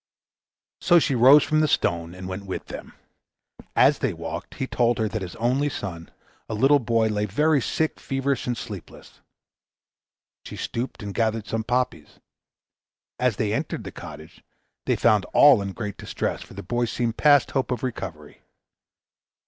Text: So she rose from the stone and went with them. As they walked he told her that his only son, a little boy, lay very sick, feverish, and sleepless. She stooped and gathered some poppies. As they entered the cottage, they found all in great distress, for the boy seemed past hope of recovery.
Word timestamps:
So 0.79 0.97
she 0.97 1.13
rose 1.13 1.43
from 1.43 1.59
the 1.59 1.67
stone 1.67 2.15
and 2.15 2.27
went 2.27 2.47
with 2.47 2.65
them. 2.69 2.95
As 3.75 3.99
they 3.99 4.13
walked 4.13 4.55
he 4.55 4.65
told 4.65 4.97
her 4.97 5.07
that 5.07 5.21
his 5.21 5.35
only 5.35 5.69
son, 5.69 6.09
a 6.49 6.55
little 6.55 6.79
boy, 6.79 7.07
lay 7.09 7.25
very 7.27 7.61
sick, 7.61 7.99
feverish, 7.99 8.47
and 8.47 8.57
sleepless. 8.57 9.21
She 10.43 10.55
stooped 10.55 11.03
and 11.03 11.13
gathered 11.13 11.45
some 11.45 11.63
poppies. 11.63 12.19
As 13.19 13.35
they 13.35 13.53
entered 13.53 13.83
the 13.83 13.91
cottage, 13.91 14.43
they 14.87 14.95
found 14.95 15.23
all 15.33 15.61
in 15.61 15.71
great 15.71 15.97
distress, 15.99 16.41
for 16.41 16.55
the 16.55 16.63
boy 16.63 16.85
seemed 16.85 17.17
past 17.17 17.51
hope 17.51 17.69
of 17.69 17.83
recovery. 17.83 18.41